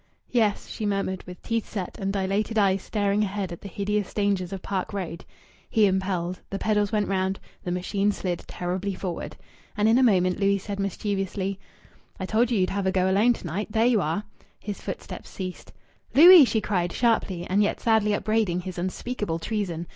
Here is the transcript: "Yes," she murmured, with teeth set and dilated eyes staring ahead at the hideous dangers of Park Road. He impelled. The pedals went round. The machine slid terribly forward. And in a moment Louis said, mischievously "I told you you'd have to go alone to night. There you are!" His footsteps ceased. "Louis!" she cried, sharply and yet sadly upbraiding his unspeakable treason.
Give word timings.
"Yes," 0.31 0.67
she 0.67 0.83
murmured, 0.87 1.23
with 1.27 1.43
teeth 1.43 1.69
set 1.69 1.99
and 1.99 2.11
dilated 2.11 2.57
eyes 2.57 2.81
staring 2.81 3.23
ahead 3.23 3.51
at 3.51 3.61
the 3.61 3.67
hideous 3.67 4.15
dangers 4.15 4.51
of 4.51 4.63
Park 4.63 4.93
Road. 4.93 5.23
He 5.69 5.85
impelled. 5.85 6.39
The 6.49 6.57
pedals 6.57 6.91
went 6.91 7.07
round. 7.07 7.39
The 7.63 7.71
machine 7.71 8.11
slid 8.11 8.39
terribly 8.47 8.95
forward. 8.95 9.37
And 9.77 9.87
in 9.87 9.99
a 9.99 10.01
moment 10.01 10.39
Louis 10.39 10.57
said, 10.57 10.79
mischievously 10.79 11.59
"I 12.19 12.25
told 12.25 12.49
you 12.49 12.57
you'd 12.57 12.71
have 12.71 12.85
to 12.85 12.91
go 12.91 13.11
alone 13.11 13.33
to 13.33 13.45
night. 13.45 13.71
There 13.73 13.85
you 13.85 14.01
are!" 14.01 14.23
His 14.59 14.81
footsteps 14.81 15.29
ceased. 15.29 15.71
"Louis!" 16.15 16.45
she 16.45 16.61
cried, 16.61 16.91
sharply 16.91 17.45
and 17.45 17.61
yet 17.61 17.79
sadly 17.79 18.15
upbraiding 18.15 18.61
his 18.61 18.79
unspeakable 18.79 19.37
treason. 19.37 19.85